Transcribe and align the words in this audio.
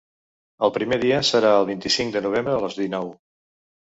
El 0.67 0.71
primer 0.77 0.97
dia 1.03 1.19
serà 1.27 1.51
el 1.57 1.67
vint-i-cinc 1.69 2.15
de 2.17 2.25
novembre 2.27 2.57
a 2.57 2.63
les 2.65 2.79
dinou. 2.83 3.13